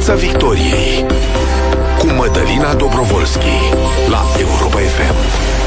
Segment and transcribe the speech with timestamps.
[0.00, 1.06] Piața Victoriei
[1.98, 3.56] cu Mădălina Dobrovolski
[4.08, 5.59] la Europa FM.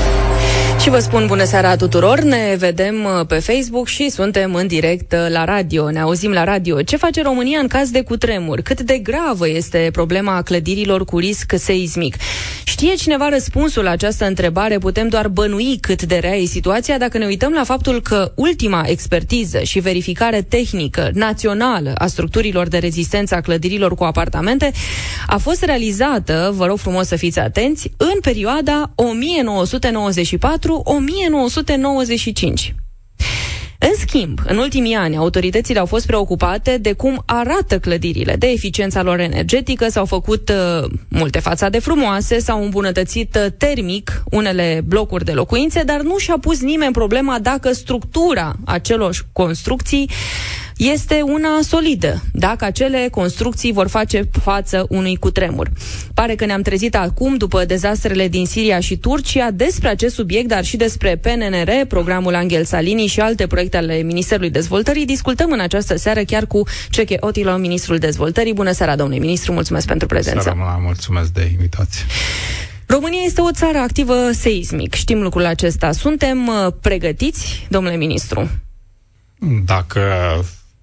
[0.84, 5.14] Și vă spun bună seara tuturor, ne vedem uh, pe Facebook și suntem în direct
[5.14, 6.82] uh, la radio, ne auzim la radio.
[6.82, 8.62] Ce face România în caz de cutremur?
[8.62, 12.16] Cât de gravă este problema clădirilor cu risc seismic?
[12.64, 14.78] Știe cineva răspunsul la această întrebare?
[14.78, 18.84] Putem doar bănui cât de rea e situația dacă ne uităm la faptul că ultima
[18.88, 24.72] expertiză și verificare tehnică națională a structurilor de rezistență a clădirilor cu apartamente
[25.28, 32.83] a fost realizată, vă rog frumos să fiți atenți, în perioada 1994 1995.
[33.84, 39.02] În schimb, în ultimii ani, autoritățile au fost preocupate de cum arată clădirile, de eficiența
[39.02, 45.32] lor energetică, s-au făcut uh, multe fațade frumoase, s-au îmbunătățit uh, termic unele blocuri de
[45.32, 50.10] locuințe, dar nu și-a pus nimeni problema dacă structura acelor construcții
[50.78, 55.70] este una solidă, dacă acele construcții vor face față unui cutremur.
[56.14, 60.64] Pare că ne-am trezit acum, după dezastrele din Siria și Turcia, despre acest subiect, dar
[60.64, 65.06] și despre PNNR, programul Angel Salini și alte proiecte ale Ministerului Dezvoltării.
[65.06, 68.54] Discutăm în această seară chiar cu Ceche Otilo, Ministrul Dezvoltării.
[68.54, 70.42] Bună seara, domnule ministru, mulțumesc pentru prezență.
[70.42, 72.06] Seara, mulțumesc de invitație.
[72.86, 74.94] România este o țară activă seismic.
[74.94, 75.92] Știm lucrul acesta.
[75.92, 78.50] Suntem uh, pregătiți, domnule ministru?
[79.66, 80.02] Dacă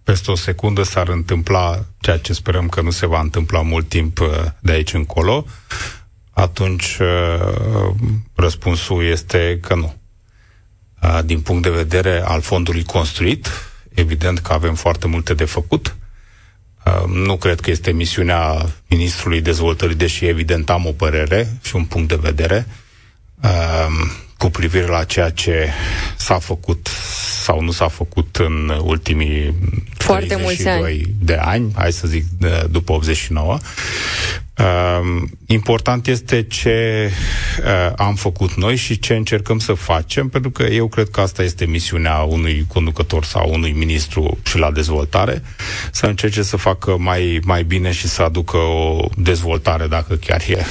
[0.04, 4.20] peste o secundă s-ar întâmpla ceea ce sperăm că nu se va întâmpla mult timp
[4.20, 4.28] uh,
[4.60, 5.44] de aici încolo,
[6.30, 7.94] atunci uh,
[8.34, 9.94] răspunsul este că nu.
[11.02, 13.48] Uh, din punct de vedere al fondului construit,
[13.94, 15.94] evident că avem foarte multe de făcut.
[17.06, 22.08] Nu cred că este misiunea Ministrului Dezvoltării, deși evident am o părere și un punct
[22.08, 22.66] de vedere
[24.40, 25.68] cu privire la ceea ce
[26.16, 26.88] s-a făcut
[27.42, 29.54] sau nu s-a făcut în ultimii
[29.96, 31.14] foarte mulți ani.
[31.18, 33.58] de ani, hai să zic de, după 89.
[34.60, 37.10] Uh, important este ce
[37.58, 41.42] uh, am făcut noi și ce încercăm să facem, pentru că eu cred că asta
[41.42, 45.42] este misiunea unui conducător sau unui ministru și la dezvoltare,
[45.92, 50.64] să încerce să facă mai, mai bine și să aducă o dezvoltare, dacă chiar e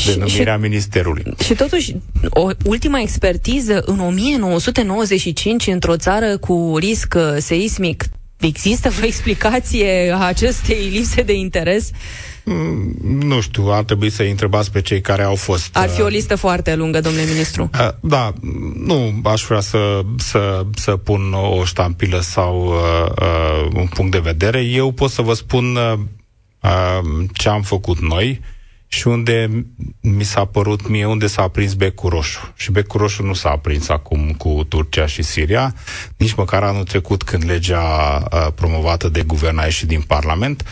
[0.00, 1.22] și, denumirea și, ministerului.
[1.44, 1.94] Și totuși,
[2.30, 8.04] o ultima expertiză în 1995 într-o țară cu risc uh, seismic,
[8.46, 11.90] există vreo explicație a acestei lipse de interes?
[12.44, 15.76] Mm, nu știu, ar trebui să-i întrebați pe cei care au fost.
[15.76, 17.70] Ar fi o uh, listă foarte lungă, domnule ministru.
[17.74, 18.32] Uh, da,
[18.74, 24.18] nu aș vrea să, să, să pun o ștampilă sau uh, uh, un punct de
[24.18, 24.60] vedere.
[24.60, 25.98] Eu pot să vă spun uh,
[26.60, 28.40] uh ce am făcut noi
[28.88, 29.66] și unde
[30.00, 32.52] mi s-a părut mie, unde s-a aprins becul roșu.
[32.56, 35.74] Și becul roșu nu s-a aprins acum cu Turcia și Siria,
[36.16, 37.80] nici măcar anul trecut când legea
[38.32, 40.64] uh, promovată de guvern a ieșit din Parlament,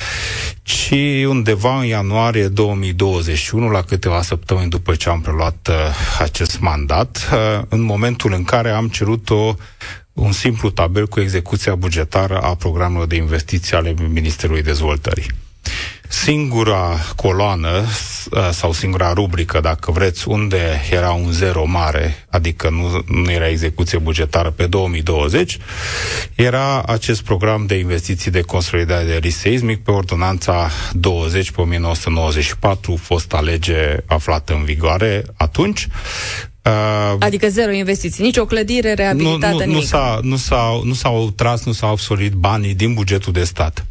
[0.62, 0.94] ci
[1.26, 5.76] undeva în ianuarie 2021, la câteva săptămâni după ce am preluat uh,
[6.18, 9.54] acest mandat, uh, în momentul în care am cerut o
[10.12, 15.26] un simplu tabel cu execuția bugetară a programelor de investiții ale Ministerului Dezvoltării.
[16.22, 17.82] Singura coloană
[18.30, 23.48] uh, sau singura rubrică, dacă vreți, unde era un zero mare, adică nu, nu era
[23.48, 25.58] execuție bugetară pe 2020,
[26.34, 32.96] era acest program de investiții de consolidare de risc seismic pe ordonanța 20 pe 1994,
[32.96, 35.86] fost lege aflată în vigoare atunci.
[36.62, 39.74] Uh, adică zero investiții, nici o clădire reabilitată, nu, nu, nimic.
[39.74, 43.84] Nu, s-a, nu, s-au, nu s-au tras, nu s-au absolvit banii din bugetul de stat.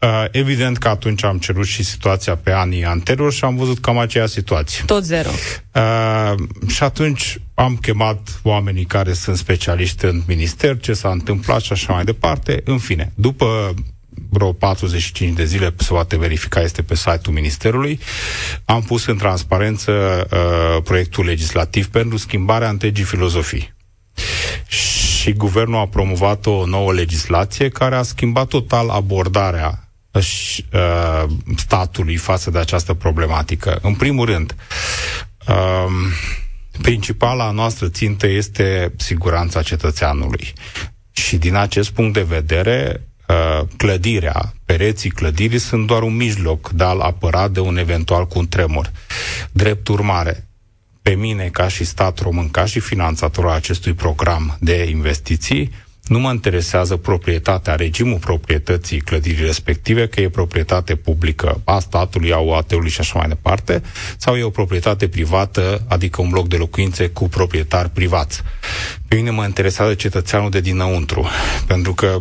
[0.00, 3.98] Uh, evident că atunci am cerut și situația pe anii anterior și am văzut cam
[3.98, 4.84] aceea situație.
[4.86, 5.28] Tot zero.
[5.74, 6.34] Uh,
[6.66, 11.92] și atunci am chemat oamenii care sunt specialiști în minister, ce s-a întâmplat și așa
[11.92, 12.60] mai departe.
[12.64, 13.74] În fine, după
[14.30, 18.00] vreo 45 de zile se poate verifica, este pe site-ul Ministerului.
[18.64, 19.92] Am pus în transparență
[20.32, 23.74] uh, proiectul legislativ pentru schimbarea întregii filozofii
[24.66, 31.24] și guvernul a promovat o nouă legislație care a schimbat total abordarea uh,
[31.56, 33.78] statului față de această problematică.
[33.82, 34.54] În primul rând,
[35.48, 35.86] uh,
[36.82, 40.52] principala noastră țintă este siguranța cetățeanului.
[41.10, 46.84] Și din acest punct de vedere, uh, clădirea, pereții clădirii sunt doar un mijloc de
[46.84, 48.90] a-l apăra de un eventual cutremur.
[49.52, 50.48] Drept urmare,
[51.02, 55.72] pe mine ca și stat român, ca și finanțatorul acestui program de investiții,
[56.10, 62.38] nu mă interesează proprietatea, regimul proprietății clădirii respective, că e proprietate publică a statului, a
[62.38, 63.82] UAT-ului și așa mai departe,
[64.16, 68.42] sau e o proprietate privată, adică un bloc de locuințe cu proprietari privați.
[69.08, 71.28] Pe mine mă interesează cetățeanul de dinăuntru,
[71.66, 72.18] pentru că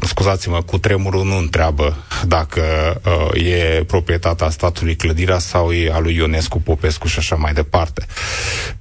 [0.00, 1.96] scuzați-mă, cu tremurul nu întreabă
[2.26, 2.62] dacă
[3.34, 8.06] uh, e proprietatea statului clădirea sau e a lui Ionescu Popescu și așa mai departe.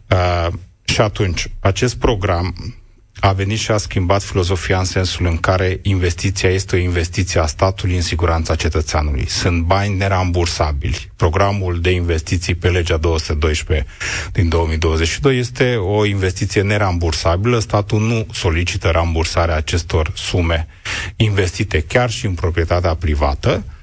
[0.09, 0.47] Uh,
[0.83, 2.75] și atunci, acest program
[3.23, 7.45] a venit și a schimbat filozofia în sensul în care investiția este o investiție a
[7.45, 9.25] statului în siguranța cetățeanului.
[9.29, 11.11] Sunt bani nerambursabili.
[11.15, 13.85] Programul de investiții pe legea 212
[14.31, 17.59] din 2022 este o investiție nerambursabilă.
[17.59, 20.67] Statul nu solicită rambursarea acestor sume
[21.15, 23.80] investite chiar și în proprietatea privată Uh,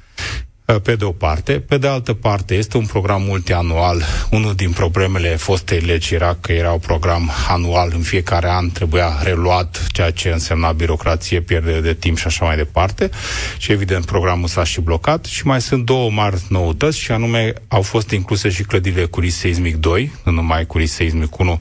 [0.82, 1.53] pe de o parte.
[1.53, 4.03] Pe de altă parte, este un program multianual.
[4.31, 7.91] Unul din problemele fostei legi era că era un program anual.
[7.94, 12.56] În fiecare an trebuia reluat ceea ce însemna birocrație, pierdere de timp și așa mai
[12.56, 13.11] departe.
[13.59, 15.25] Și evident, programul s-a și blocat.
[15.25, 19.38] Și mai sunt două mari noutăți și anume au fost incluse și clădirile cu risc
[19.38, 21.61] seismic 2, nu numai cu risc seismic 1.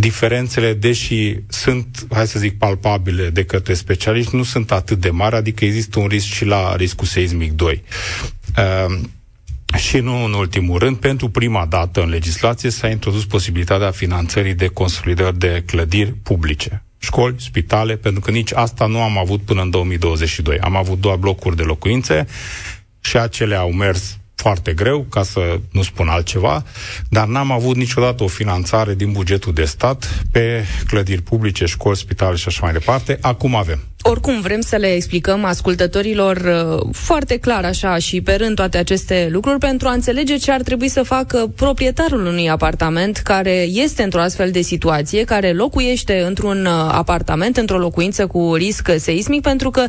[0.00, 5.34] Diferențele, deși sunt, hai să zic, palpabile de către specialiști, nu sunt atât de mari,
[5.34, 7.82] adică există un risc și la riscul seismic 2.
[8.56, 8.98] Uh,
[9.78, 14.66] și nu în ultimul rând, pentru prima dată în legislație s-a introdus posibilitatea finanțării de
[14.66, 16.84] consolidări de clădiri publice.
[16.98, 20.58] Școli, spitale, pentru că nici asta nu am avut până în 2022.
[20.58, 22.26] Am avut doar blocuri de locuințe
[23.00, 26.64] și acele au mers foarte greu, ca să nu spun altceva,
[27.08, 32.36] dar n-am avut niciodată o finanțare din bugetul de stat pe clădiri publice, școli, spitale
[32.36, 33.18] și așa mai departe.
[33.20, 33.89] Acum avem.
[34.02, 39.28] Oricum, vrem să le explicăm ascultătorilor uh, foarte clar așa și pe rând toate aceste
[39.32, 44.20] lucruri pentru a înțelege ce ar trebui să facă proprietarul unui apartament care este într-o
[44.20, 49.84] astfel de situație, care locuiește într-un uh, apartament, într-o locuință cu risc seismic, pentru că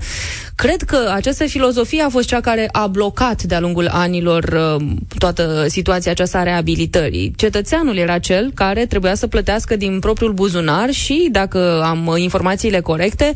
[0.55, 4.85] cred că această filozofie a fost cea care a blocat de-a lungul anilor uh,
[5.17, 7.33] toată situația aceasta a reabilitării.
[7.35, 13.33] Cetățeanul era cel care trebuia să plătească din propriul buzunar și, dacă am informațiile corecte,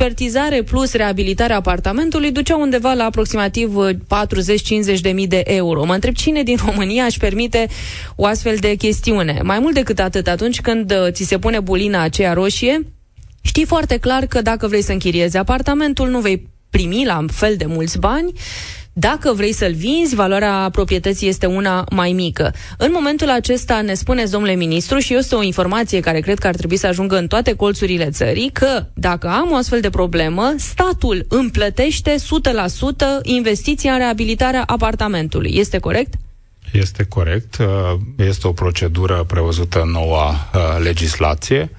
[0.00, 3.74] expertizare plus reabilitarea apartamentului ducea undeva la aproximativ
[4.96, 5.84] 40-50 de mii de euro.
[5.84, 7.68] Mă întreb cine din România își permite
[8.16, 9.40] o astfel de chestiune.
[9.42, 12.86] Mai mult decât atât, atunci când uh, ți se pune bulina aceea roșie,
[13.40, 17.66] știi foarte clar că dacă vrei să închiriezi apartamentul, nu vei primi la fel de
[17.66, 18.32] mulți bani
[18.92, 22.54] dacă vrei să-l vinzi, valoarea proprietății este una mai mică.
[22.78, 26.54] În momentul acesta ne spuneți, domnule ministru, și este o informație care cred că ar
[26.54, 31.26] trebui să ajungă în toate colțurile țării, că dacă am o astfel de problemă, statul
[31.28, 32.20] îmi plătește 100%
[33.22, 35.52] investiția în reabilitarea apartamentului.
[35.54, 36.14] Este corect?
[36.72, 37.56] Este corect.
[37.58, 37.66] Uh,
[38.16, 41.70] este o procedură prevăzută în noua uh, legislație.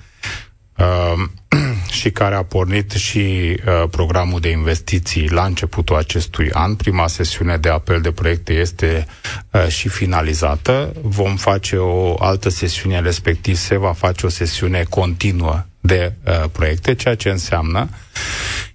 [0.82, 1.24] Uh,
[2.00, 6.76] și care a pornit și uh, programul de investiții la începutul acestui an.
[6.76, 9.06] Prima sesiune de apel de proiecte este
[9.52, 10.94] uh, și finalizată.
[11.02, 16.96] Vom face o altă sesiune, respectiv se va face o sesiune continuă de uh, proiecte,
[16.96, 17.90] ceea ce înseamnă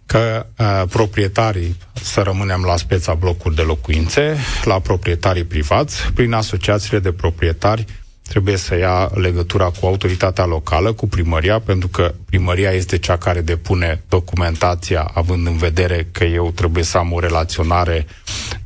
[0.07, 6.99] că uh, proprietarii, să rămânem la speța blocuri de locuințe, la proprietarii privați, prin asociațiile
[6.99, 7.85] de proprietari
[8.29, 13.41] trebuie să ia legătura cu autoritatea locală, cu primăria, pentru că primăria este cea care
[13.41, 18.07] depune documentația, având în vedere că eu trebuie să am o relaționare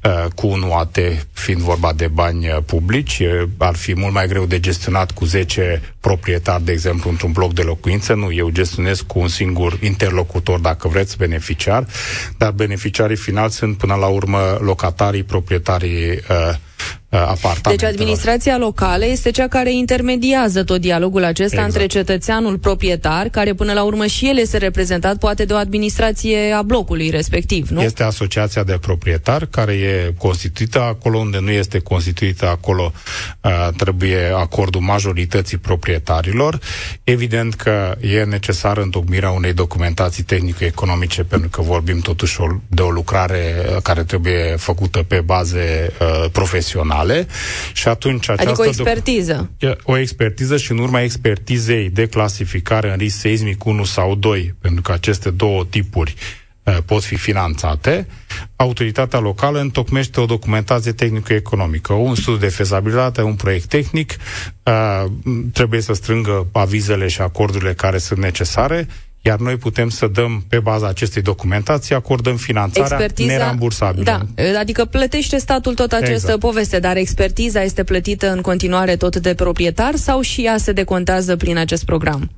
[0.05, 0.99] uh, cu un UAT,
[1.33, 3.19] fiind vorba de bani uh, publici.
[3.19, 7.53] Uh, ar fi mult mai greu de gestionat cu 10 proprietari, de exemplu, într-un bloc
[7.53, 8.15] de locuințe.
[8.15, 11.87] Nu, eu gestionez cu un singur interlocutor, dacă vreți, beneficiar,
[12.37, 16.55] dar beneficiarii finali sunt până la urmă locatarii, proprietarii uh,
[17.63, 21.73] deci administrația locală este cea care intermediază tot dialogul acesta exact.
[21.73, 26.53] între cetățeanul proprietar, care până la urmă și el este reprezentat poate de o administrație
[26.53, 27.83] a blocului respectiv, nu?
[27.83, 32.93] Este asociația de proprietari care e constituită acolo unde nu este constituită acolo
[33.41, 36.59] uh, trebuie acordul majorității proprietarilor.
[37.05, 43.55] Evident că e necesară întocmirea unei documentații tehnico-economice pentru că vorbim totuși de o lucrare
[43.83, 47.27] care trebuie făcută pe baze uh, profesionale penale
[47.73, 48.43] și atunci această...
[48.49, 49.51] Adică o expertiză.
[49.83, 54.83] O expertiză și în urma expertizei de clasificare în risc seismic 1 sau 2, pentru
[54.83, 56.15] că aceste două tipuri
[56.63, 58.07] uh, pot fi finanțate,
[58.57, 64.17] autoritatea locală întocmește o documentație tehnico-economică, un studiu de fezabilitate, un proiect tehnic,
[64.63, 65.05] uh,
[65.53, 68.89] trebuie să strângă avizele și acordurile care sunt necesare
[69.23, 74.05] iar noi putem să dăm, pe baza acestei documentații, acordăm finanțarea expertiza, nerambursabilă.
[74.05, 74.21] Da,
[74.59, 76.39] adică plătește statul tot această exact.
[76.39, 81.37] poveste, dar expertiza este plătită în continuare tot de proprietar sau și ea se decontează
[81.37, 82.31] prin acest program?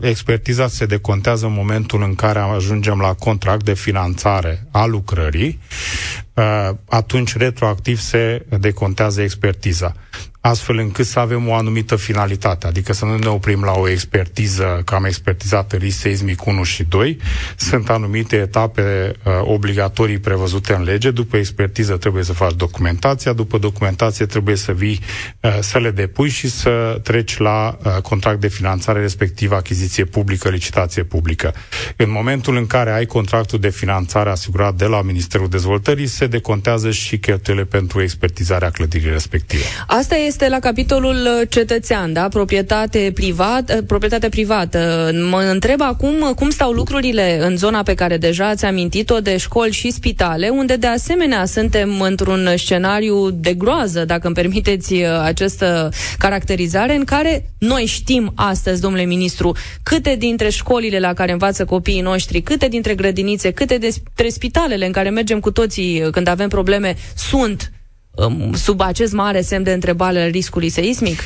[0.00, 5.60] Expertiza se decontează în momentul în care ajungem la contract de finanțare a lucrării,
[6.88, 9.94] atunci retroactiv se decontează expertiza.
[10.44, 14.82] Astfel încât să avem o anumită finalitate, adică să nu ne oprim la o expertiză,
[14.84, 17.18] că am expertizat risc seismic 1 și 2,
[17.56, 23.58] sunt anumite etape uh, obligatorii prevăzute în lege, după expertiză trebuie să faci documentația, după
[23.58, 25.00] documentație trebuie să vii
[25.40, 30.48] uh, să le depui și să treci la uh, contract de finanțare, respectiv achiziție publică,
[30.48, 31.54] licitație publică.
[31.96, 36.90] În momentul în care ai contractul de finanțare asigurat de la Ministerul Dezvoltării, se decontează
[36.90, 39.62] și cheltuielile pentru expertizarea clădirii respective.
[39.86, 42.28] Asta este la capitolul uh, cetățean, da?
[42.28, 45.10] Proprietate, privat, uh, proprietate privată.
[45.30, 49.36] Mă întreb acum uh, cum stau lucrurile în zona pe care deja ați amintit-o de
[49.36, 55.90] școli și spitale, unde de asemenea suntem într-un scenariu de groază, dacă îmi permiteți această
[56.18, 62.00] caracterizare, în care noi știm astăzi, domnule ministru, câte dintre școlile la care învață copiii
[62.00, 66.96] noștri, câte dintre grădinițe, câte dintre spitalele în care mergem cu toții când avem probleme
[67.16, 67.81] sunt um,
[68.54, 71.22] sub acest mare semn de întrebare al riscului seismic?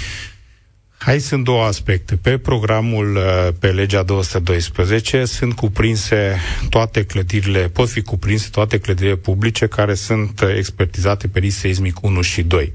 [0.98, 2.16] Hai, sunt două aspecte.
[2.16, 9.16] Pe programul, uh, pe legea 212, sunt cuprinse toate clădirile, pot fi cuprinse toate clădirile
[9.16, 12.74] publice care sunt uh, expertizate pe risc seismic 1 și 2.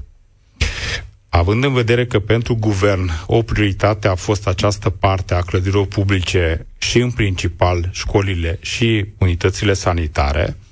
[1.28, 6.66] Având în vedere că pentru guvern o prioritate a fost această parte a clădirilor publice
[6.78, 10.71] și în principal școlile și unitățile sanitare, uh,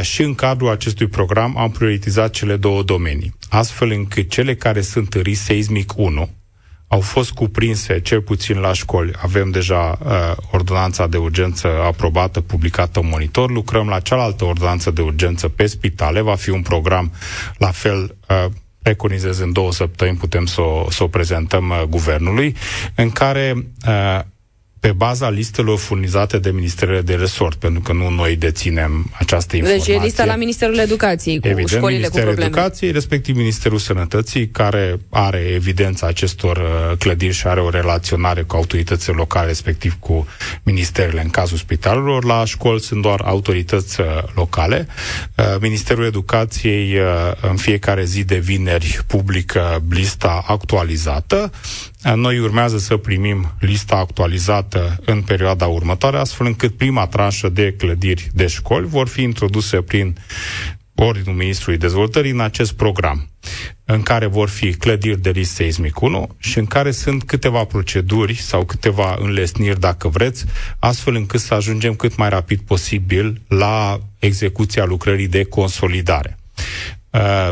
[0.00, 5.14] și în cadrul acestui program am prioritizat cele două domenii, astfel încât cele care sunt
[5.14, 6.28] în risc seismic 1
[6.94, 9.12] au fost cuprinse, cel puțin la școli.
[9.22, 10.10] Avem deja uh,
[10.50, 13.50] ordonanța de urgență aprobată, publicată în monitor.
[13.50, 16.20] Lucrăm la cealaltă ordonanță de urgență pe spitale.
[16.20, 17.12] Va fi un program
[17.58, 18.44] la fel uh,
[18.82, 22.56] preconizez în două săptămâni putem să o, să o prezentăm uh, guvernului,
[22.94, 23.54] în care
[23.86, 24.20] uh,
[24.84, 29.92] pe baza listelor furnizate de ministerele de resort, pentru că nu noi deținem această informație.
[29.92, 32.60] Deci e lista la Ministerul Educației cu Evident, școlile Ministerul cu probleme.
[32.60, 38.56] Educației, respectiv Ministerul Sănătății, care are evidența acestor uh, clădiri și are o relaționare cu
[38.56, 40.26] autoritățile locale, respectiv cu
[40.62, 42.24] ministerele în cazul spitalelor.
[42.24, 44.86] La școli sunt doar autorități uh, locale.
[45.36, 46.96] Uh, Ministerul Educației
[47.40, 51.50] în fiecare zi de vineri publică lista actualizată.
[52.14, 54.73] Noi urmează să primim lista actualizată
[55.04, 60.16] în perioada următoare, astfel încât prima tranșă de clădiri de școli vor fi introduse prin
[60.94, 63.30] Ordinul Ministrului Dezvoltării în acest program,
[63.84, 68.34] în care vor fi clădiri de risc seismic 1 și în care sunt câteva proceduri
[68.34, 70.44] sau câteva înlesniri, dacă vreți,
[70.78, 76.38] astfel încât să ajungem cât mai rapid posibil la execuția lucrării de consolidare.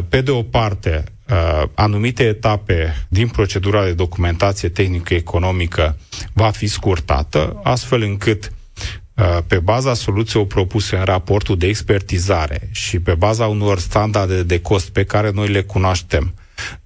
[0.08, 5.96] Pe de o parte, uh, anumite etape din procedura de documentație tehnică-economică
[6.32, 8.52] va fi scurtată, astfel încât
[9.14, 14.60] uh, pe baza soluțiilor propuse în raportul de expertizare și pe baza unor standarde de
[14.60, 16.34] cost pe care noi le cunoaștem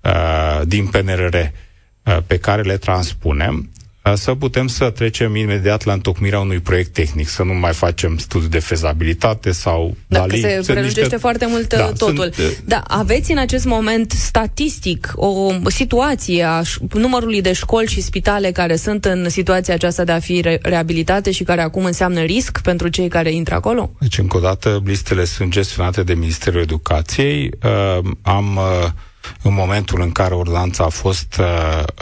[0.00, 3.70] uh, din PNRR, uh, pe care le transpunem,
[4.14, 8.48] să putem să trecem imediat la întocmirea unui proiect tehnic, să nu mai facem studiu
[8.48, 9.96] de fezabilitate sau...
[10.06, 11.16] Da, Dali, se prelungește niște...
[11.16, 12.32] foarte mult da, totul.
[12.32, 18.00] Sunt, uh, da, aveți în acest moment statistic o situație a numărului de școli și
[18.00, 22.20] spitale care sunt în situația aceasta de a fi re- reabilitate și care acum înseamnă
[22.20, 23.90] risc pentru cei care intră acolo?
[24.00, 27.50] Deci, încă o dată, listele sunt gestionate de Ministerul Educației.
[27.62, 28.56] Uh, am...
[28.56, 28.90] Uh,
[29.42, 31.46] în momentul în care ordonanța a fost uh,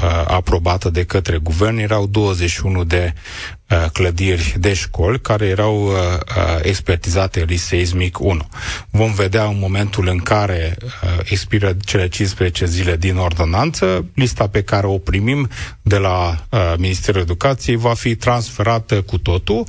[0.02, 3.53] uh, aprobată de către guvern, erau 21 de Uh,
[3.92, 8.48] clădiri de școli care erau uh, uh, expertizate risc seismic 1.
[8.90, 10.76] Vom vedea în momentul în care
[11.24, 15.48] expiră cele 15 zile din ordonanță, lista pe care o primim
[15.82, 16.44] de la
[16.76, 19.64] Ministerul Educației va fi transferată cu totul,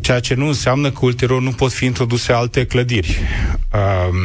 [0.00, 3.18] ceea ce nu înseamnă că ulterior nu pot fi introduse alte clădiri.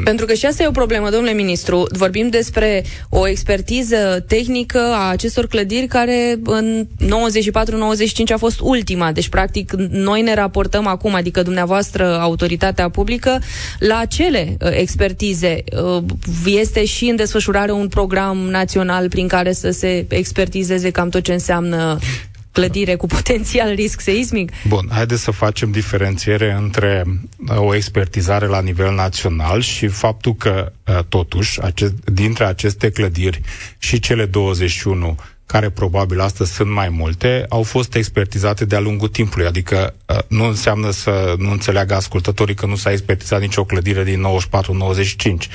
[0.03, 1.87] Pentru că și asta e o problemă, domnule ministru.
[1.91, 9.11] Vorbim despre o expertiză tehnică a acestor clădiri care în 94-95 a fost ultima.
[9.11, 13.39] Deci, practic, noi ne raportăm acum, adică dumneavoastră, autoritatea publică,
[13.79, 15.63] la cele uh, expertize.
[15.83, 16.03] Uh,
[16.45, 21.33] este și în desfășurare un program național prin care să se expertizeze cam tot ce
[21.33, 21.97] înseamnă
[22.51, 24.51] clădire cu potențial risc seismic?
[24.67, 27.03] Bun, haideți să facem diferențiere între
[27.49, 30.71] uh, o expertizare la nivel național și faptul că,
[31.09, 33.41] totuși, ace- dintre aceste clădiri
[33.77, 39.45] și cele 21 care probabil astăzi sunt mai multe, au fost expertizate de-a lungul timpului.
[39.45, 44.25] Adică uh, nu înseamnă să nu înțeleagă ascultătorii că nu s-a expertizat nicio clădire din
[45.45, 45.49] 94-95.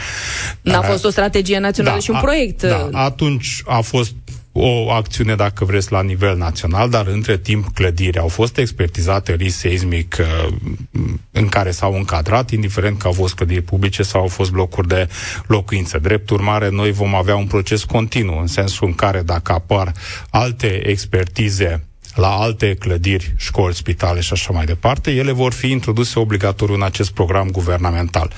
[0.61, 2.63] N-a fost o strategie națională da, și un proiect.
[2.63, 4.13] Da, atunci a fost
[4.53, 9.59] o acțiune, dacă vreți, la nivel național, dar între timp clădiri au fost expertizate risc
[9.59, 10.55] seismic uh,
[11.31, 15.09] în care s-au încadrat, indiferent că au fost clădiri publice sau au fost blocuri de
[15.47, 15.99] locuințe.
[15.99, 19.93] Drept urmare, noi vom avea un proces continuu, în sensul în care dacă apar
[20.31, 26.19] alte expertize la alte clădiri, școli, spitale și așa mai departe, ele vor fi introduse
[26.19, 28.33] obligatoriu în acest program guvernamental,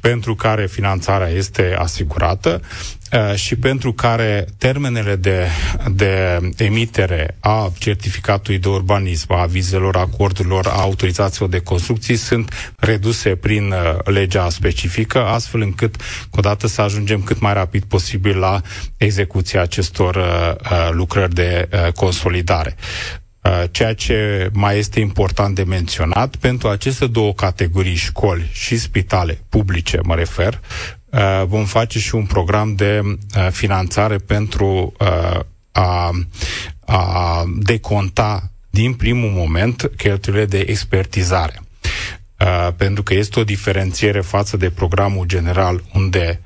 [0.00, 2.99] pentru care finanțarea este asigurată uh,
[3.34, 5.46] și pentru care termenele de,
[5.94, 13.36] de emitere a certificatului de urbanism, a vizelor, acordurilor, a autorizațiilor de construcții sunt reduse
[13.36, 15.96] prin uh, legea specifică, astfel încât,
[16.30, 18.60] odată, să ajungem cât mai rapid posibil la
[18.96, 22.76] execuția acestor uh, uh lucrări de uh, consolidare.
[23.42, 29.38] Uh, ceea ce mai este important de menționat, pentru aceste două categorii, școli și spitale
[29.48, 30.99] publice, mă refer, uh,
[31.46, 34.92] vom face și un program de uh, finanțare pentru
[35.72, 36.10] a,
[36.84, 41.60] a deconta din primul moment cheltuielile de expertizare.
[42.76, 46.40] Pentru că este o diferențiere față de programul general unde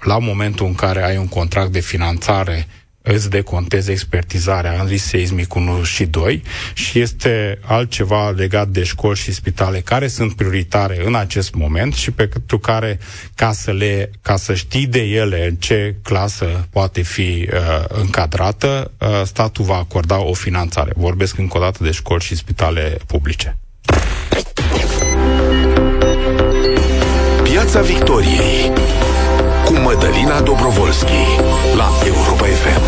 [0.00, 2.66] la momentul în care ai un contract de finanțare
[3.12, 6.42] îți deconteze expertizarea în risc seismic 1 și 2
[6.74, 12.10] și este altceva legat de școli și spitale care sunt prioritare în acest moment și
[12.10, 12.98] pentru care,
[13.34, 18.90] ca să, le, ca să știi de ele în ce clasă poate fi uh, încadrată,
[18.98, 20.92] uh, statul va acorda o finanțare.
[20.96, 23.56] Vorbesc încă o dată de școli și spitale publice.
[27.42, 28.72] Piața Victoriei
[29.66, 31.22] cu Mădălina Dobrovolski
[31.76, 32.82] la Europa FM.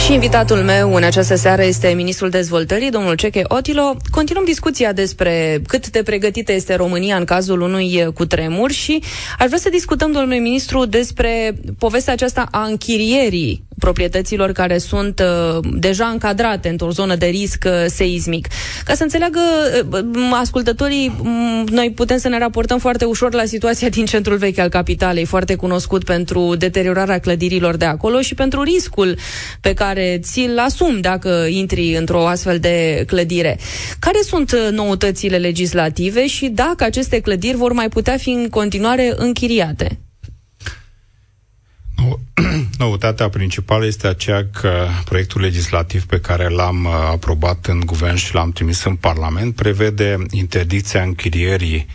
[0.00, 3.96] Și invitatul meu în această seară este ministrul dezvoltării, domnul Ceche Otilo.
[4.10, 9.02] Continuăm discuția despre cât de pregătită este România în cazul unui cutremur și
[9.38, 15.58] aș vrea să discutăm, domnule ministru, despre povestea aceasta a închirierii proprietăților care sunt uh,
[15.72, 18.46] deja încadrate într-o zonă de risc uh, seismic.
[18.84, 19.40] Ca să înțeleagă
[19.92, 20.00] uh,
[20.32, 24.68] ascultătorii, um, noi putem să ne raportăm foarte ușor la situația din centrul vechi al
[24.68, 29.18] capitalei, foarte cunoscut pentru deteriorarea clădirilor de acolo și pentru riscul
[29.60, 33.58] pe care ți-l asumi dacă intri într-o astfel de clădire.
[33.98, 39.12] Care sunt uh, noutățile legislative și dacă aceste clădiri vor mai putea fi în continuare
[39.16, 39.98] închiriate?
[42.78, 48.34] Noutatea principală este aceea că proiectul legislativ pe care l-am uh, aprobat în guvern și
[48.34, 51.86] l-am trimis în Parlament prevede interdicția închirierii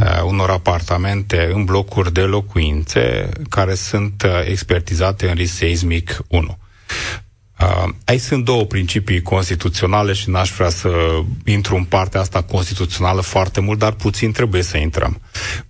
[0.00, 6.58] uh, unor apartamente în blocuri de locuințe care sunt uh, expertizate în risc seismic 1.
[7.62, 10.90] Uh, aici sunt două principii constituționale și n-aș vrea să
[11.44, 15.20] intru în partea asta constituțională foarte mult, dar puțin trebuie să intrăm.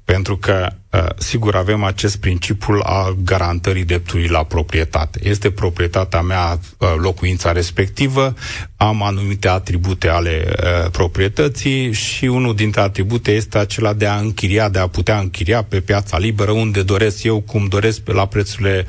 [0.05, 5.20] Pentru că, uh, sigur, avem acest principiu a garantării dreptului la proprietate.
[5.22, 8.35] Este proprietatea mea, uh, locuința respectivă,
[8.76, 14.68] am anumite atribute ale uh, proprietății și unul dintre atribute este acela de a închiria,
[14.68, 18.87] de a putea închiria pe piața liberă unde doresc eu, cum doresc, la prețurile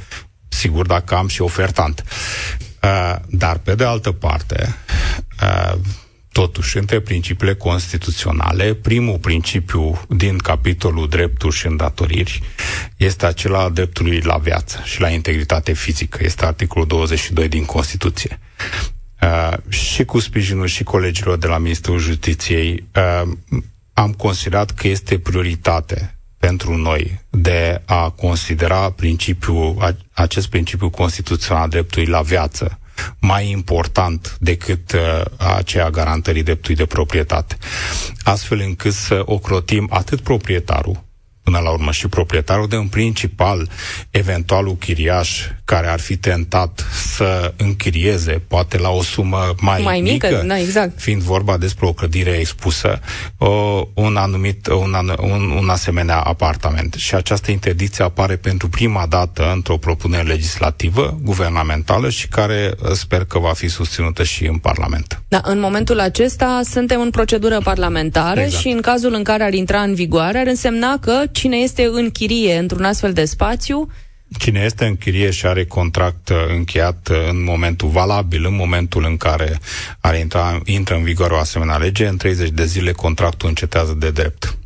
[0.47, 2.03] sigur, dacă am și ofertant.
[2.83, 4.75] Uh, dar, pe de altă parte,
[5.41, 5.73] uh,
[6.31, 12.41] totuși, între principiile constituționale, primul principiu din capitolul drepturi și îndatoriri
[12.97, 16.19] este acela al dreptului la viață și la integritate fizică.
[16.21, 18.39] Este articolul 22 din Constituție.
[19.21, 23.31] Uh, și cu sprijinul și colegilor de la Ministerul Justiției uh,
[23.93, 32.08] am considerat că este prioritate pentru noi de a considera principiul, acest principiu constituțional dreptului
[32.08, 32.80] la viață
[33.19, 37.58] mai important decât uh, aceea garantării dreptului de proprietate.
[38.23, 41.04] Astfel încât să ocrotim atât proprietarul,
[41.43, 43.69] până la urmă și proprietarul de în principal
[44.10, 50.27] eventualul chiriaș care ar fi tentat să închirieze, poate la o sumă mai, mai mică,
[50.27, 50.99] mică da, exact.
[50.99, 52.99] fiind vorba despre o clădire expusă,
[53.38, 53.49] o,
[53.93, 56.93] un anumit, un, un, un asemenea apartament.
[56.93, 63.25] Și această interdicție apare pentru prima dată într-o propunere legislativă, guvernamentală și care uh, sper
[63.25, 65.21] că va fi susținută și în Parlament.
[65.27, 68.62] Da, în momentul acesta suntem în procedură parlamentară exact.
[68.62, 72.10] și în cazul în care ar intra în vigoare, ar însemna că cine este în
[72.10, 73.88] chirie într-un astfel de spațiu
[74.37, 79.03] Cine este în chirie și are contract uh, încheiat uh, în momentul valabil, în momentul
[79.05, 79.59] în care
[79.99, 84.11] are intra, intră în vigoare o asemenea lege, în 30 de zile contractul încetează de
[84.11, 84.57] drept.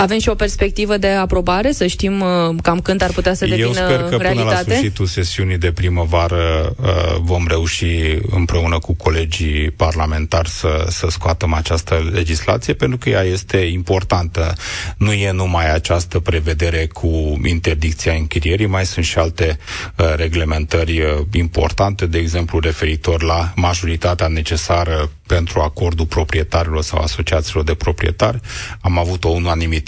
[0.00, 3.66] Avem și o perspectivă de aprobare, să știm uh, cam când ar putea să devină
[3.66, 4.32] Eu sper că realitate?
[4.32, 7.86] până la sfârșitul sesiunii de primăvară uh, vom reuși
[8.30, 14.52] împreună cu colegii parlamentari să, să scoatem această legislație, pentru că ea este importantă.
[14.96, 19.58] Nu e numai această prevedere cu interdicția închirierii, mai sunt și alte
[19.96, 27.64] uh, reglementări uh, importante, de exemplu referitor la majoritatea necesară pentru acordul proprietarilor sau asociațiilor
[27.64, 28.40] de proprietari.
[28.80, 29.86] Am avut o unanimitate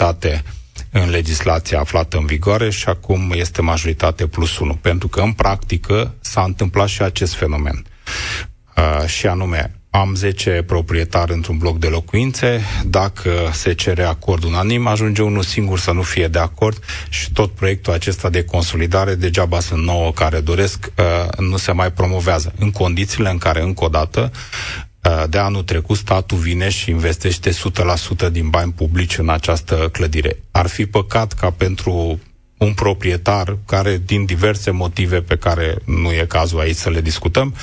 [0.91, 6.15] în legislația aflată în vigoare și acum este majoritate plus 1, pentru că în practică
[6.21, 7.85] s-a întâmplat și acest fenomen.
[8.77, 14.87] Uh, și anume, am 10 proprietari într-un bloc de locuințe, dacă se cere acord unanim,
[14.87, 19.61] ajunge unul singur să nu fie de acord și tot proiectul acesta de consolidare, degeaba
[19.61, 22.53] sunt 9 care doresc, uh, nu se mai promovează.
[22.59, 24.90] În condițiile în care, încă o dată, uh,
[25.29, 30.37] de anul trecut statul vine și investește 100% din bani publici în această clădire.
[30.51, 32.21] Ar fi păcat ca pentru
[32.61, 37.55] un proprietar care, din diverse motive pe care nu e cazul aici să le discutăm,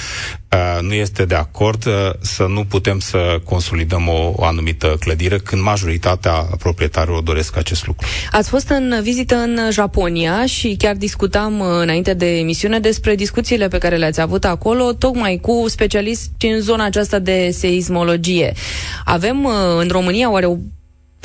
[0.51, 5.37] uh, nu este de acord uh, să nu putem să consolidăm o, o anumită clădire
[5.37, 8.07] când majoritatea proprietarilor doresc acest lucru.
[8.31, 13.67] Ați fost în vizită în Japonia și chiar discutam uh, înainte de emisiune despre discuțiile
[13.67, 18.53] pe care le-ați avut acolo, tocmai cu specialiști în zona aceasta de seismologie.
[19.05, 19.45] Avem
[19.77, 20.55] în România oare o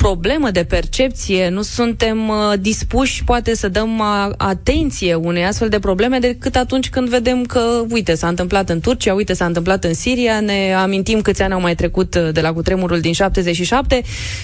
[0.03, 5.79] problemă de percepție, nu suntem uh, dispuși poate să dăm uh, atenție unei astfel de
[5.79, 9.93] probleme decât atunci când vedem că, uite, s-a întâmplat în Turcia, uite, s-a întâmplat în
[9.93, 14.01] Siria, ne amintim câți ani au mai trecut uh, de la cutremurul din 77.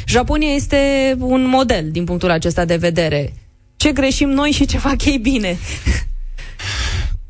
[0.08, 3.34] Japonia este un model din punctul acesta de vedere.
[3.78, 5.58] Ce greșim noi și ce fac ei bine?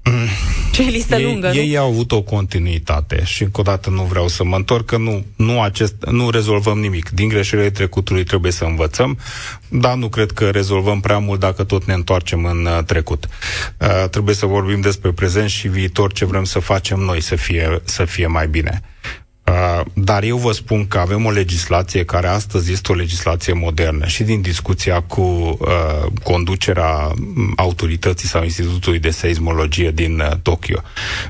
[0.83, 1.79] Ce listă ei, lungă, Ei nu?
[1.79, 5.25] au avut o continuitate și încă o dată nu vreau să mă întorc că nu,
[5.35, 7.09] nu, acest, nu rezolvăm nimic.
[7.09, 9.17] Din greșelile trecutului trebuie să învățăm,
[9.67, 13.27] dar nu cred că rezolvăm prea mult dacă tot ne întoarcem în uh, trecut.
[13.77, 17.81] Uh, trebuie să vorbim despre prezent și viitor, ce vrem să facem noi să fie,
[17.83, 18.81] să fie mai bine.
[19.95, 24.05] Uh, dar eu vă spun că avem o legislație care astăzi este o legislație modernă
[24.05, 27.13] și din discuția cu uh, conducerea
[27.55, 30.81] autorității sau Institutului de Seismologie din uh, Tokyo.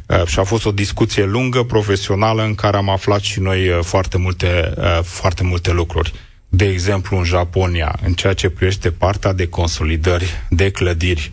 [0.05, 3.79] Uh, și a fost o discuție lungă, profesională, în care am aflat și noi uh,
[3.81, 6.13] foarte, multe, uh, foarte multe lucruri.
[6.49, 11.31] De exemplu, în Japonia, în ceea ce privește partea de consolidări de clădiri,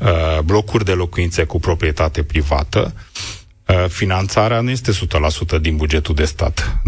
[0.00, 3.33] uh, blocuri de locuințe cu proprietate privată, Uh,
[3.88, 6.78] finanțarea nu este 100% din bugetul de stat.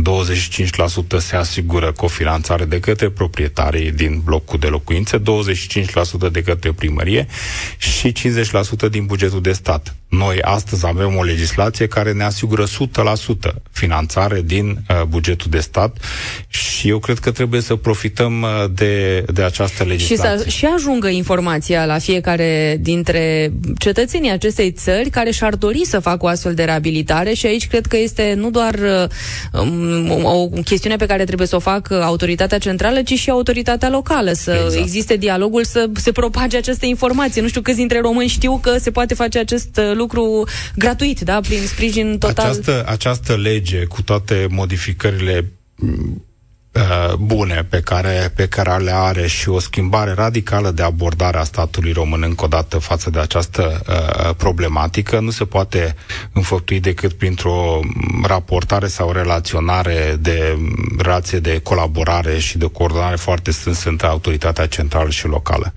[1.16, 5.22] 25% se asigură cofinanțare de către proprietarii din blocul de locuințe, 25%
[6.32, 7.26] de către primărie
[7.78, 9.96] și 50% din bugetul de stat.
[10.08, 12.68] Noi astăzi avem o legislație care ne asigură 100%
[13.70, 15.96] finanțare din uh, bugetul de stat
[16.48, 20.36] și eu cred că trebuie să profităm uh, de, de această legislație.
[20.36, 25.98] Și să și ajungă informația la fiecare dintre cetățenii acestei țări care și-ar dori să
[25.98, 30.48] facă o astfel de reabilitare și aici cred că este nu doar uh, um, o
[30.64, 34.82] chestiune pe care trebuie să o facă autoritatea centrală, ci și autoritatea locală, să exact.
[34.82, 37.40] existe dialogul, să se propage aceste informații.
[37.40, 40.44] Nu știu câți dintre români știu că se poate face acest uh, lucru
[40.76, 42.44] gratuit, da, prin sprijin total.
[42.44, 45.52] Această, această lege, cu toate modificările
[46.76, 51.44] Uh, bune pe care, pe care le are și o schimbare radicală de abordare a
[51.44, 55.94] statului român încă o dată față de această uh, problematică nu se poate
[56.32, 57.80] înfăptui decât printr-o
[58.22, 60.59] raportare sau relaționare de
[60.98, 65.72] relație de colaborare și de coordonare foarte strânsă între autoritatea centrală și locală.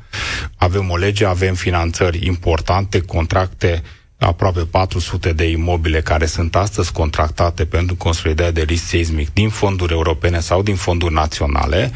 [0.58, 6.91] Avem o lege, avem finanțări importante, contracte uh, aproape 400 de imobile care sunt astăzi
[6.91, 11.91] contractate pentru consolidarea de risc seismic din fonduri europene sau din fonduri naționale,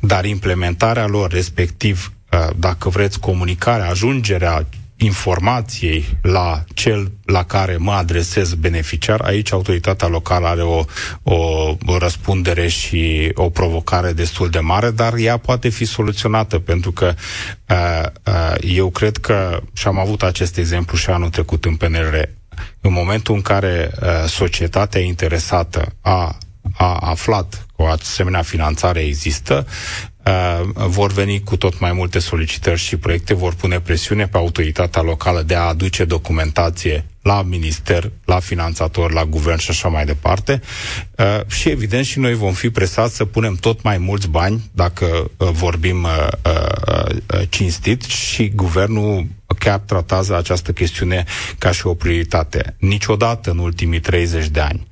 [0.00, 4.66] dar implementarea lor, respectiv, uh, dacă vreți, comunicarea, ajungerea
[5.02, 10.84] informației la cel la care mă adresez beneficiar, aici autoritatea locală are o,
[11.22, 11.36] o,
[11.86, 17.14] o răspundere și o provocare destul de mare, dar ea poate fi soluționată, pentru că
[17.68, 22.28] uh, uh, eu cred că, și am avut acest exemplu și anul trecut în PNR,
[22.80, 26.38] în momentul în care uh, societatea interesată a
[26.76, 29.66] a aflat că o asemenea finanțare există,
[30.26, 35.02] Uh, vor veni cu tot mai multe solicitări și proiecte, vor pune presiune pe autoritatea
[35.02, 40.60] locală de a aduce documentație la minister, la finanțator, la guvern și așa mai departe.
[41.18, 45.06] Uh, și evident și noi vom fi presați să punem tot mai mulți bani, dacă
[45.36, 49.26] uh, vorbim uh, uh, uh, cinstit, și guvernul
[49.60, 51.24] chiar tratează această chestiune
[51.58, 52.74] ca și o prioritate.
[52.78, 54.88] Niciodată în ultimii 30 de ani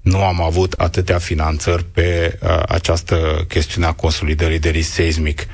[0.00, 5.46] nu am avut atâtea finanțări pe uh, această chestiune a consolidării de risc seismic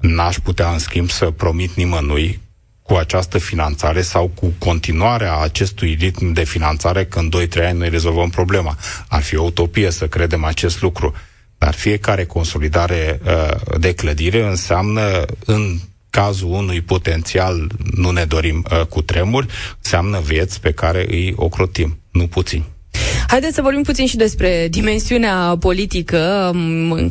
[0.00, 2.40] N-aș putea, în schimb, să promit nimănui
[2.82, 7.30] cu această finanțare sau cu continuarea acestui ritm de finanțare că în
[7.60, 8.76] 2-3 ani noi rezolvăm problema.
[9.08, 11.14] Ar fi o utopie să credem acest lucru.
[11.58, 15.78] Dar fiecare consolidare uh, de clădire înseamnă în
[16.10, 19.46] cazul unui potențial, nu ne dorim uh, cu tremuri,
[19.82, 22.64] înseamnă vieți pe care îi ocrotim, nu puțin.
[23.28, 26.50] Haideți să vorbim puțin și despre dimensiunea politică.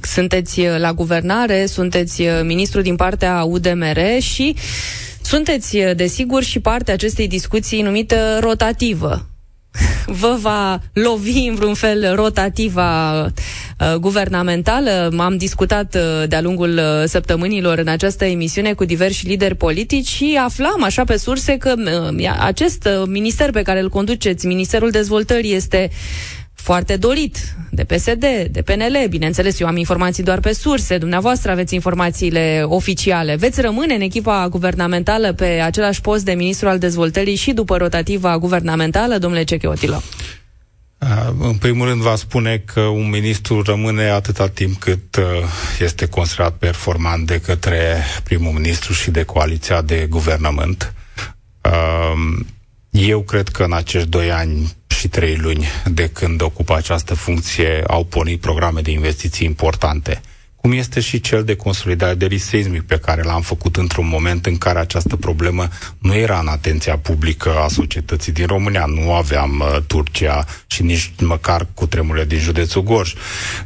[0.01, 4.55] Sunteți la guvernare, sunteți ministru din partea UDMR și
[5.21, 9.29] sunteți, desigur, și partea acestei discuții numită rotativă
[10.05, 15.13] vă va lovi în vreun fel rotativa uh, guvernamentală.
[15.17, 20.39] Am discutat uh, de-a lungul uh, săptămânilor în această emisiune cu diversi lideri politici și
[20.43, 25.53] aflam așa pe surse că uh, acest uh, minister pe care îl conduceți, Ministerul Dezvoltării,
[25.53, 25.89] este
[26.62, 31.74] foarte dorit de PSD, de PNL, bineînțeles, eu am informații doar pe surse, dumneavoastră aveți
[31.74, 33.36] informațiile oficiale.
[33.36, 38.38] Veți rămâne în echipa guvernamentală pe același post de ministru al dezvoltării și după rotativa
[38.38, 40.02] guvernamentală, domnule Cecheotilo?
[41.39, 45.24] În primul rând va spune că un ministru rămâne atâta timp cât uh,
[45.80, 50.93] este considerat performant de către primul ministru și de coaliția de guvernământ.
[52.89, 57.84] Eu cred că în acești doi ani și trei luni de când ocupă această funcție
[57.88, 60.21] au pornit programe de investiții importante
[60.62, 64.45] cum este și cel de consolidare de risc seismic pe care l-am făcut într-un moment
[64.45, 68.86] în care această problemă nu era în atenția publică a societății din România.
[68.86, 73.13] Nu aveam uh, Turcia și nici măcar cu tremurile din județul Gorj.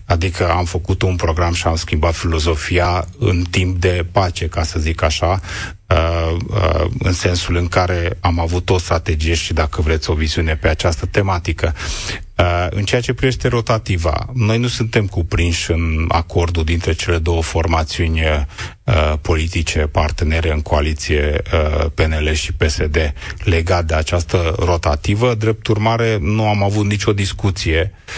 [0.05, 4.79] Adică am făcut un program și am schimbat filozofia în timp de pace, ca să
[4.79, 5.39] zic așa,
[5.87, 10.55] Uh, uh, în sensul în care am avut o strategie și, dacă vreți, o viziune
[10.55, 11.75] pe această tematică.
[12.37, 17.41] Uh, în ceea ce privește rotativa, noi nu suntem cuprinși în acordul dintre cele două
[17.41, 18.21] formațiuni
[18.83, 25.33] uh, politice partenere în coaliție uh, PNL și PSD legat de această rotativă.
[25.35, 28.13] Drept urmare, nu am avut nicio discuție uh,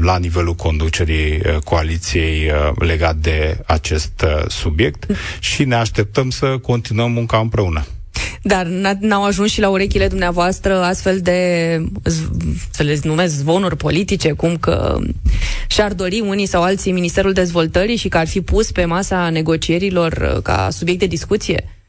[0.00, 5.06] la nivelul conducerii uh, coaliției uh, legat de acest uh, subiect
[5.38, 7.84] și ne așteptăm să continuăm munca împreună.
[8.42, 8.66] Dar
[9.00, 11.84] n-au ajuns și la urechile dumneavoastră astfel de,
[12.70, 14.98] să le numesc, zvonuri politice, cum că
[15.68, 20.32] și-ar dori unii sau alții Ministerul Dezvoltării și că ar fi pus pe masa negocierilor
[20.34, 21.79] uh, ca subiect de discuție?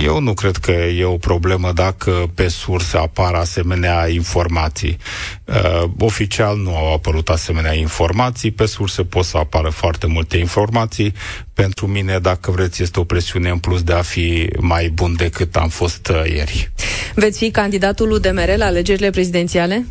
[0.00, 4.96] Eu nu cred că e o problemă dacă pe surse apar asemenea informații.
[5.44, 11.12] Uh, oficial nu au apărut asemenea informații, pe surse pot să apară foarte multe informații.
[11.54, 15.56] Pentru mine, dacă vreți, este o presiune în plus de a fi mai bun decât
[15.56, 16.72] am fost uh, ieri.
[17.14, 19.86] Veți fi candidatul UDMR la alegerile prezidențiale?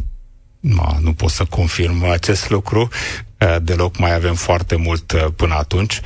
[0.60, 2.88] Ma, nu pot să confirm acest lucru.
[3.40, 6.02] Uh, deloc mai avem foarte mult uh, până atunci.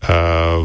[0.00, 0.62] Uh,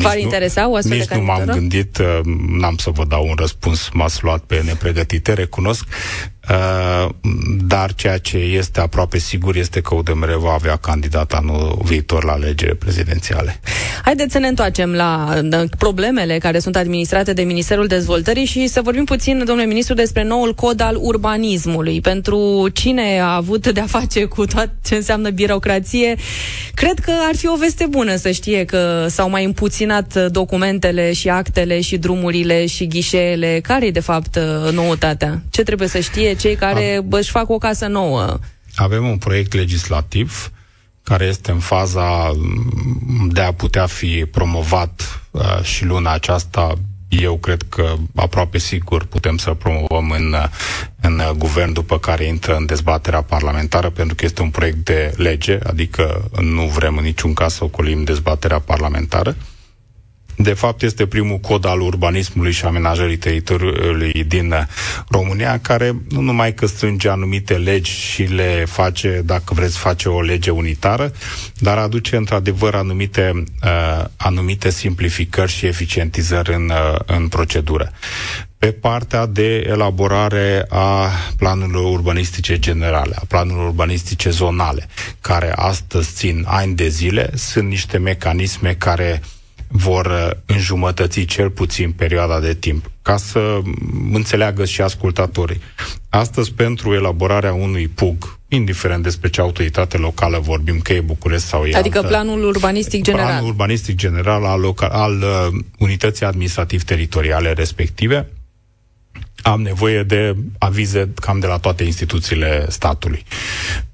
[0.00, 3.34] V-ar interesa o astfel nici de nu m-am gândit, uh, n-am să vă dau un
[3.36, 5.84] răspuns, m-ați luat pe nepregătite, recunosc.
[6.50, 7.08] Uh,
[7.66, 12.32] dar ceea ce este aproape sigur este că UDMR va avea candidat anul viitor la
[12.32, 13.60] alegeri prezidențiale.
[14.04, 15.40] Haideți să ne întoarcem la
[15.78, 20.54] problemele care sunt administrate de Ministerul Dezvoltării și să vorbim puțin, domnule ministru, despre noul
[20.54, 22.00] cod al urbanismului.
[22.00, 26.16] Pentru cine a avut de-a face cu tot ce înseamnă birocrație,
[26.74, 31.28] cred că ar fi o veste bună să știe că s-au mai împuținat documentele și
[31.28, 33.60] actele și drumurile și ghișeele.
[33.62, 34.38] Care e, de fapt,
[34.72, 35.42] noutatea?
[35.50, 37.06] Ce trebuie să știe cei care Am...
[37.10, 38.38] își fac o casă nouă.
[38.74, 40.50] Avem un proiect legislativ
[41.02, 46.72] care este în faza mm, de a putea fi promovat uh, și luna aceasta
[47.08, 50.34] eu cred că aproape sigur putem să promovăm în,
[51.00, 55.58] în guvern după care intră în dezbaterea parlamentară, pentru că este un proiect de lege,
[55.66, 59.36] adică nu vrem în niciun caz să ocolim dezbaterea parlamentară.
[60.36, 64.68] De fapt, este primul cod al urbanismului și amenajării teritoriului din
[65.08, 70.20] România, care nu numai că strânge anumite legi și le face, dacă vreți, face o
[70.20, 71.12] lege unitară,
[71.58, 77.92] dar aduce într-adevăr anumite, uh, anumite simplificări și eficientizări în, uh, în procedură.
[78.58, 84.88] Pe partea de elaborare a planurilor urbanistice generale, a planurilor urbanistice zonale,
[85.20, 89.35] care astăzi țin ani de zile, sunt niște mecanisme care uh,
[89.68, 93.60] vor uh, înjumătăți cel puțin perioada de timp, ca să
[94.12, 95.60] înțeleagă și ascultatorii.
[96.08, 101.64] Astăzi, pentru elaborarea unui PUG, indiferent despre ce autoritate locală vorbim, că e București sau
[101.64, 103.26] e Adică altă, planul urbanistic general.
[103.26, 108.28] Planul urbanistic general al, local, al uh, unității administrativ-teritoriale respective,
[109.46, 113.24] am nevoie de avize cam de la toate instituțiile statului.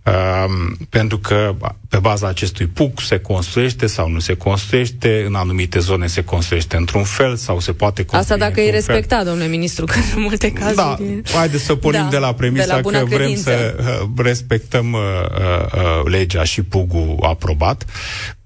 [0.04, 1.54] Um, pentru că
[1.88, 6.76] pe baza acestui PUC se construiește sau nu se construiește, în anumite zone se construiește
[6.76, 9.28] într-un fel sau se poate construi Asta dacă e respectat, fel.
[9.28, 10.76] domnule ministru, că în multe cazuri...
[10.76, 10.96] Da,
[11.32, 15.00] haideți să pornim da, de la premisa de la că vrem să uh, respectăm uh,
[15.00, 17.84] uh, legea și PUG-ul aprobat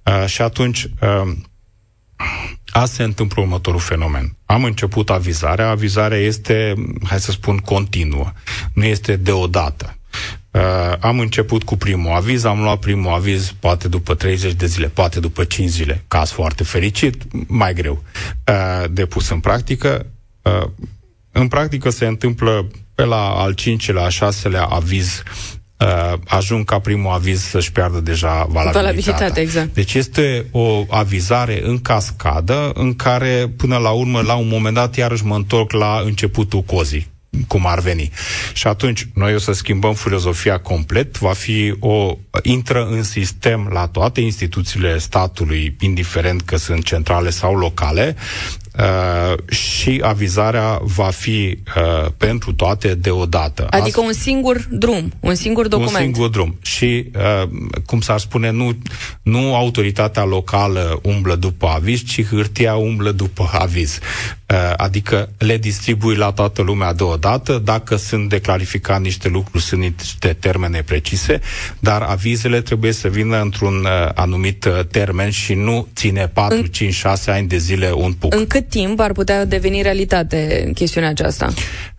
[0.02, 1.32] uh, și atunci uh,
[2.76, 4.36] Asta se întâmplă următorul fenomen.
[4.46, 8.32] Am început avizarea, avizarea este, hai să spun, continuă.
[8.72, 9.96] Nu este deodată.
[10.50, 10.60] Uh,
[11.00, 15.20] am început cu primul aviz, am luat primul aviz poate după 30 de zile, poate
[15.20, 16.04] după 5 zile.
[16.08, 18.02] Caz foarte fericit, mai greu
[18.48, 20.06] uh, de pus în practică.
[20.42, 20.68] Uh,
[21.32, 25.55] în practică se întâmplă pe la al cincilea, al șaselea aviz uh,
[26.26, 28.80] ajung ca primul aviz să-și piardă deja valabilitatea.
[28.80, 29.74] Valabilitate, exact.
[29.74, 34.96] Deci este o avizare în cascadă în care, până la urmă, la un moment dat,
[34.96, 37.14] iarăși mă întorc la începutul cozii
[37.48, 38.10] cum ar veni.
[38.52, 43.86] Și atunci noi o să schimbăm filozofia complet, va fi o intră în sistem la
[43.86, 48.16] toate instituțiile statului, indiferent că sunt centrale sau locale,
[48.78, 53.66] Uh, și avizarea va fi uh, pentru toate deodată.
[53.70, 55.96] Adică un singur drum, un singur document.
[55.96, 56.56] Un singur drum.
[56.62, 57.48] Și, uh,
[57.86, 58.78] cum s-ar spune, nu,
[59.22, 63.98] nu autoritatea locală umblă după aviz, ci hârtia umblă după aviz.
[64.52, 69.80] Uh, adică le distribui la toată lumea deodată, dacă sunt de clarificat niște lucruri, sunt
[69.80, 71.40] niște termene precise,
[71.78, 76.64] dar avizele trebuie să vină într-un uh, anumit uh, termen și nu ține 4, în...
[76.64, 78.34] 5, 6 ani de zile un puc.
[78.34, 81.48] În cât timp ar putea deveni realitate chestiunea aceasta?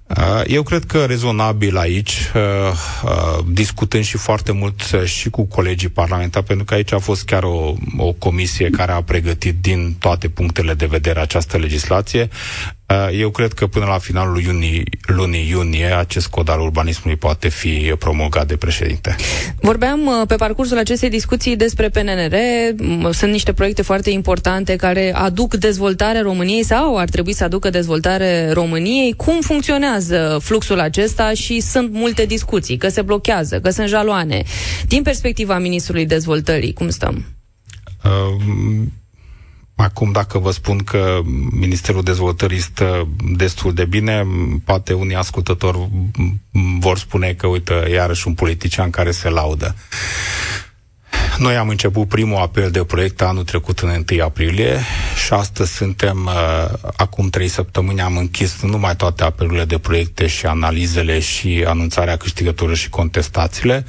[0.07, 2.41] Uh, eu cred că rezonabil aici, uh,
[3.03, 7.43] uh, discutând și foarte mult și cu colegii parlamentari, pentru că aici a fost chiar
[7.43, 12.76] o, o comisie care a pregătit din toate punctele de vedere această legislație, Uh,
[13.11, 17.93] eu cred că până la finalul iunie, lunii iunie acest cod al urbanismului poate fi
[17.99, 19.15] promulgat de președinte.
[19.61, 22.35] Vorbeam uh, pe parcursul acestei discuții despre PNR.
[23.11, 28.51] Sunt niște proiecte foarte importante care aduc dezvoltare României sau ar trebui să aducă dezvoltare
[28.51, 29.13] României.
[29.13, 34.43] Cum funcționează fluxul acesta și sunt multe discuții, că se blochează, că sunt jaloane.
[34.87, 37.25] Din perspectiva Ministrului Dezvoltării, cum stăm?
[38.03, 38.81] Uh,
[39.79, 41.19] Acum, dacă vă spun că
[41.51, 44.27] Ministerul Dezvoltării stă destul de bine,
[44.65, 45.89] poate unii ascultători
[46.79, 49.75] vor spune că, uite, iarăși un politician care se laudă.
[51.37, 54.79] Noi am început primul apel de proiect anul trecut în 1 aprilie
[55.25, 60.45] și astăzi suntem, uh, acum trei săptămâni am închis numai toate apelurile de proiecte și
[60.45, 63.85] analizele și anunțarea câștigătorilor și contestațiile,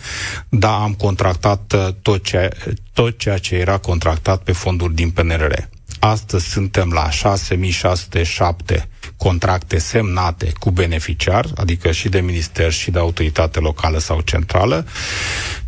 [0.49, 2.49] dar am contractat uh, tot, ce,
[2.93, 5.53] tot ceea ce era contractat pe fonduri din PNRR.
[5.99, 13.61] Astăzi suntem la 6607 contracte semnate cu beneficiar, adică și de minister și de autoritate
[13.61, 14.87] locală sau centrală,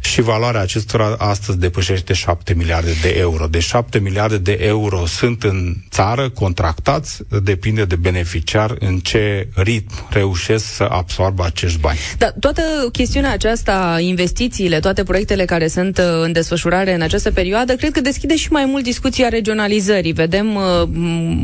[0.00, 3.46] și valoarea acestora astăzi depășește 7 miliarde de euro.
[3.46, 10.06] De 7 miliarde de euro sunt în țară contractați, depinde de beneficiar în ce ritm
[10.10, 11.98] reușesc să absorbă acești bani.
[12.18, 17.74] Da, toată chestiunea aceasta, investițiile, toate proiectele care sunt uh, în desfășurare în această perioadă,
[17.74, 20.12] cred că deschide și mai mult discuția regionalizării.
[20.12, 20.88] Vedem uh,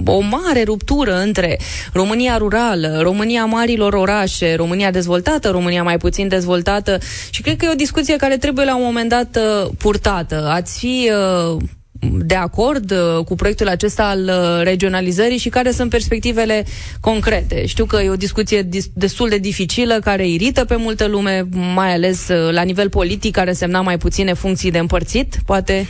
[0.05, 1.59] o mare ruptură între
[1.93, 6.99] România rurală, România marilor orașe, România dezvoltată, România mai puțin dezvoltată
[7.31, 10.47] și cred că e o discuție care trebuie la un moment dat uh, purtată.
[10.49, 11.11] Ați fi
[11.53, 11.57] uh,
[12.01, 16.65] de acord uh, cu proiectul acesta al uh, regionalizării și care sunt perspectivele
[17.01, 17.67] concrete.
[17.67, 21.93] Știu că e o discuție dis- destul de dificilă, care irită pe multă lume, mai
[21.93, 25.87] ales uh, la nivel politic, care semna mai puține funcții de împărțit, poate?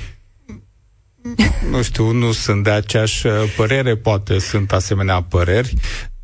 [1.71, 5.75] Nu știu, nu sunt de aceeași uh, părere, poate sunt asemenea păreri.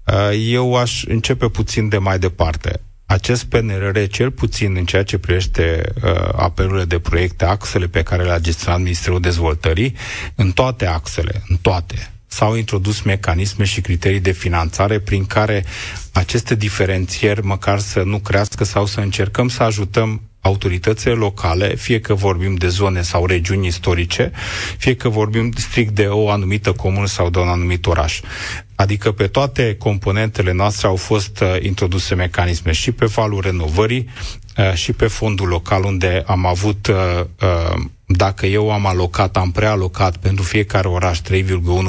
[0.07, 2.81] Uh, eu aș începe puțin de mai departe.
[3.13, 8.23] Acest PNRR, cel puțin în ceea ce privește uh, apelurile de proiecte, axele pe care
[8.23, 9.95] le-a gestionat Ministerul Dezvoltării,
[10.35, 15.65] în toate axele, în toate, s-au introdus mecanisme și criterii de finanțare prin care
[16.13, 22.15] aceste diferențieri măcar să nu crească sau să încercăm să ajutăm autoritățile locale, fie că
[22.15, 24.31] vorbim de zone sau regiuni istorice,
[24.79, 28.21] fie că vorbim strict de o anumită comună sau de un anumit oraș.
[28.75, 34.09] Adică pe toate componentele noastre au fost uh, introduse mecanisme și pe valul renovării
[34.57, 37.83] uh, și pe fondul local unde am avut uh, uh,
[38.17, 41.43] dacă eu am alocat, am prealocat pentru fiecare oraș 3,1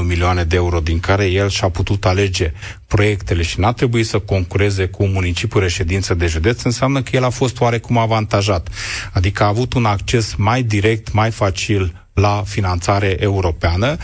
[0.05, 2.51] milioane de euro, din care el și-a putut alege
[2.87, 7.23] proiectele și n-a trebuit să concureze cu un municipiu reședință de județ, înseamnă că el
[7.23, 8.67] a fost oarecum avantajat.
[9.11, 13.97] Adică a avut un acces mai direct, mai facil la finanțare europeană,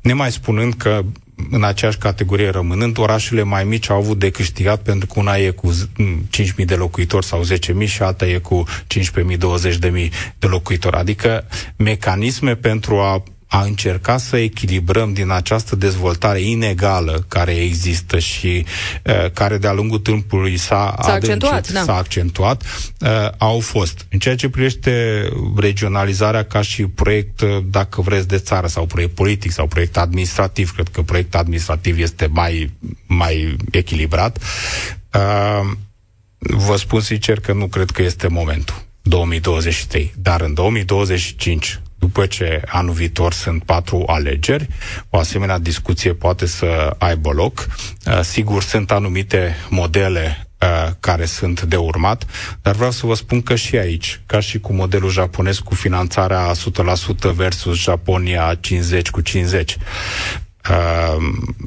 [0.00, 1.02] nemai spunând că
[1.50, 5.50] în aceeași categorie rămânând, orașele mai mici au avut de câștigat pentru că una e
[5.50, 7.42] cu 5.000 de locuitori sau
[7.80, 8.64] 10.000 și alta e cu
[8.94, 10.96] 15.000, 20.000 de locuitori.
[10.96, 11.44] Adică
[11.76, 18.64] mecanisme pentru a a încerca să echilibrăm din această dezvoltare inegală care există și
[19.04, 21.82] uh, care de-a lungul timpului s-a, s-a accentuat, da.
[21.82, 22.62] s-a accentuat
[23.00, 24.06] uh, au fost.
[24.10, 25.22] În ceea ce privește
[25.56, 30.72] regionalizarea ca și proiect, uh, dacă vreți, de țară sau proiect politic sau proiect administrativ,
[30.72, 32.70] cred că proiect administrativ este mai,
[33.06, 34.38] mai echilibrat,
[35.12, 35.70] uh,
[36.38, 38.84] vă spun sincer că nu cred că este momentul.
[39.02, 40.14] 2023.
[40.16, 44.68] Dar în 2025 după ce anul viitor sunt patru alegeri,
[45.10, 47.66] o asemenea discuție poate să aibă loc.
[48.06, 52.24] Uh, sigur, sunt anumite modele uh, care sunt de urmat,
[52.62, 56.50] dar vreau să vă spun că și aici, ca și cu modelul japonez cu finanțarea
[57.30, 59.76] 100% versus Japonia 50 cu 50,
[60.70, 61.16] Uh,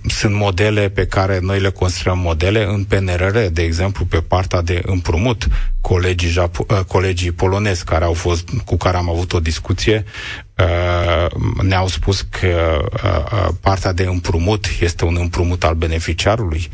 [0.07, 4.81] sunt modele pe care noi le considerăm modele în PNRR, de exemplu, pe partea de
[4.85, 5.47] împrumut.
[5.81, 10.03] Colegii, Japo- uh, colegii polonezi care au fost, cu care am avut o discuție
[10.57, 11.31] uh,
[11.61, 16.69] ne-au spus că uh, uh, partea de împrumut este un împrumut al beneficiarului,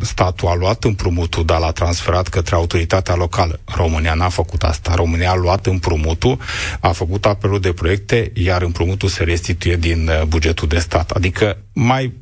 [0.00, 3.60] statul a luat împrumutul, dar l-a transferat către autoritatea locală.
[3.64, 4.94] România n-a făcut asta.
[4.94, 6.38] România a luat împrumutul,
[6.80, 11.10] a făcut apelul de proiecte, iar împrumutul se restituie din uh, bugetul de stat.
[11.10, 12.12] Adică mai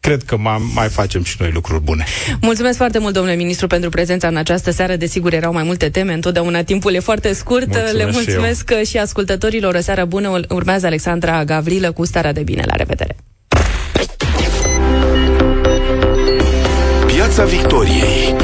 [0.00, 2.04] cred că mai, mai facem și noi lucruri bune.
[2.40, 4.96] Mulțumesc foarte mult, domnule ministru, pentru prezența în această seară.
[4.96, 7.66] Desigur, erau mai multe teme, întotdeauna timpul e foarte scurt.
[7.66, 9.74] Mulțumesc Le mulțumesc și, și ascultătorilor.
[9.74, 10.40] O seară bună.
[10.48, 12.62] Urmează Alexandra Gavrilă cu starea de bine.
[12.66, 13.16] La revedere!
[17.34, 18.36] Piața Victoriei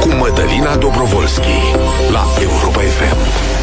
[0.00, 1.56] cu Mădălina Dobrovolski
[2.10, 3.55] la Europa FM.